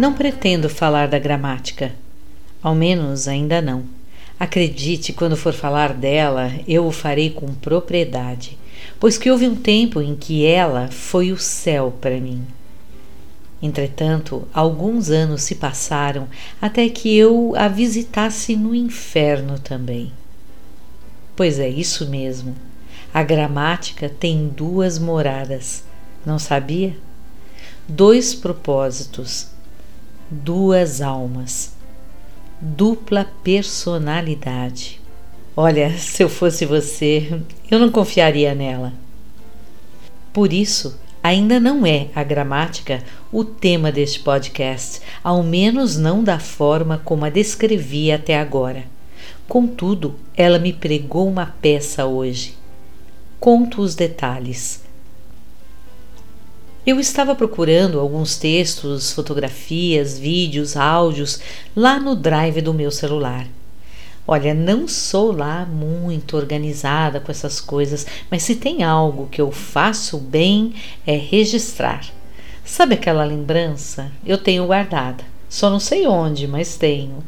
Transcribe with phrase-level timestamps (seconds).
[0.00, 1.92] Não pretendo falar da gramática,
[2.62, 3.84] ao menos ainda não.
[4.38, 8.56] Acredite, quando for falar dela, eu o farei com propriedade,
[8.98, 12.46] pois que houve um tempo em que ela foi o céu para mim.
[13.60, 16.28] Entretanto, alguns anos se passaram
[16.62, 20.14] até que eu a visitasse no inferno também.
[21.36, 22.56] Pois é isso mesmo.
[23.12, 25.84] A gramática tem duas moradas.
[26.24, 26.96] Não sabia?
[27.86, 29.49] Dois propósitos,
[30.30, 31.74] duas almas,
[32.60, 35.00] dupla personalidade.
[35.56, 38.92] Olha, se eu fosse você, eu não confiaria nela.
[40.32, 46.38] Por isso, Ainda não é a gramática o tema deste podcast, ao menos não da
[46.38, 48.84] forma como a descrevi até agora.
[49.46, 52.54] Contudo, ela me pregou uma peça hoje.
[53.38, 54.82] Conto os detalhes.
[56.90, 61.38] Eu estava procurando alguns textos, fotografias, vídeos, áudios
[61.76, 63.46] lá no drive do meu celular.
[64.26, 69.52] Olha, não sou lá muito organizada com essas coisas, mas se tem algo que eu
[69.52, 70.74] faço bem
[71.06, 72.04] é registrar.
[72.64, 74.10] Sabe aquela lembrança?
[74.26, 75.22] Eu tenho guardada.
[75.48, 77.22] Só não sei onde, mas tenho.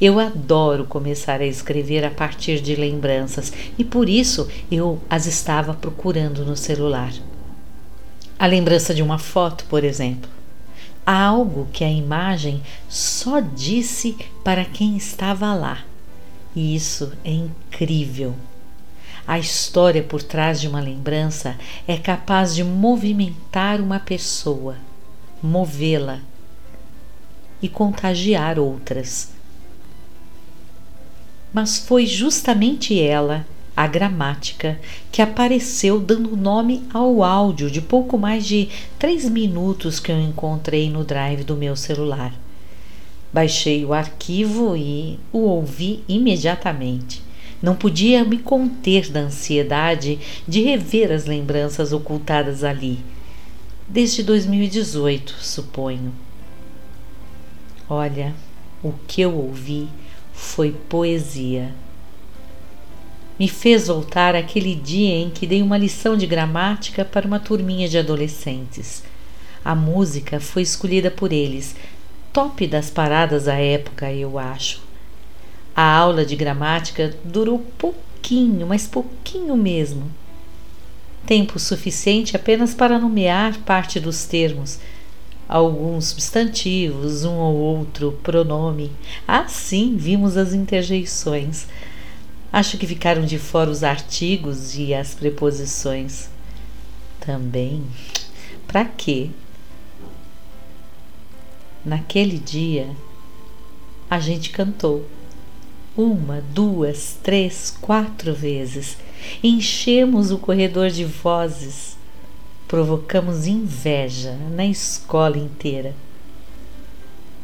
[0.00, 5.74] Eu adoro começar a escrever a partir de lembranças e por isso eu as estava
[5.74, 7.12] procurando no celular.
[8.38, 10.30] A lembrança de uma foto, por exemplo.
[11.06, 15.84] Há algo que a imagem só disse para quem estava lá
[16.54, 18.34] e isso é incrível.
[19.26, 24.76] A história por trás de uma lembrança é capaz de movimentar uma pessoa,
[25.42, 26.20] movê-la
[27.60, 29.30] e contagiar outras.
[31.52, 34.78] Mas foi justamente ela, a gramática,
[35.10, 38.68] que apareceu dando nome ao áudio de pouco mais de
[38.98, 42.32] três minutos que eu encontrei no drive do meu celular.
[43.32, 47.20] Baixei o arquivo e o ouvi imediatamente.
[47.60, 53.00] Não podia me conter da ansiedade de rever as lembranças ocultadas ali.
[53.88, 56.12] Desde 2018, suponho.
[57.88, 58.34] Olha,
[58.82, 59.88] o que eu ouvi
[60.32, 61.72] foi poesia.
[63.38, 67.88] Me fez voltar àquele dia em que dei uma lição de gramática para uma turminha
[67.88, 69.02] de adolescentes.
[69.64, 71.74] A música foi escolhida por eles,
[72.32, 74.82] top das paradas à época, eu acho.
[75.74, 80.10] A aula de gramática durou pouquinho, mas pouquinho mesmo.
[81.26, 84.78] Tempo suficiente apenas para nomear parte dos termos,
[85.48, 88.92] alguns substantivos, um ou outro pronome.
[89.26, 91.66] Assim vimos as interjeições.
[92.54, 96.30] Acho que ficaram de fora os artigos e as preposições.
[97.18, 97.82] Também.
[98.68, 99.30] Para quê?
[101.84, 102.94] Naquele dia,
[104.08, 105.04] a gente cantou.
[105.96, 108.98] Uma, duas, três, quatro vezes.
[109.42, 111.96] Enchemos o corredor de vozes.
[112.68, 115.92] Provocamos inveja na escola inteira.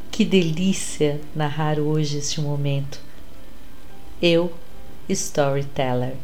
[0.09, 3.00] Que delícia narrar hoje este momento.
[4.22, 4.53] Eu,
[5.15, 6.16] storyteller.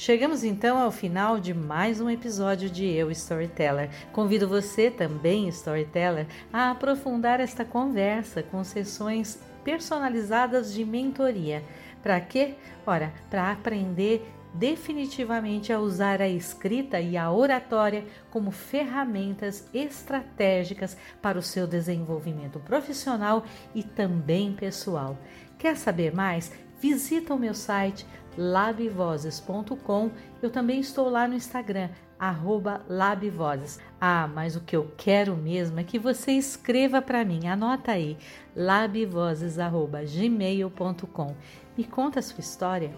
[0.00, 3.90] Chegamos então ao final de mais um episódio de Eu Storyteller.
[4.14, 11.62] Convido você também, Storyteller, a aprofundar esta conversa com sessões personalizadas de mentoria.
[12.02, 12.54] Para quê?
[12.86, 21.38] Ora, para aprender definitivamente a usar a escrita e a oratória como ferramentas estratégicas para
[21.38, 23.44] o seu desenvolvimento profissional
[23.74, 25.18] e também pessoal.
[25.58, 26.50] Quer saber mais?
[26.80, 28.06] Visita o meu site
[28.36, 30.10] labvozes.com.
[30.42, 31.88] Eu também estou lá no Instagram,
[32.18, 33.80] arroba labvozes.
[34.00, 38.18] Ah, mas o que eu quero mesmo é que você escreva para mim, anota aí,
[38.54, 41.34] labvozes.gmail.com.
[41.76, 42.90] Me conta a sua história.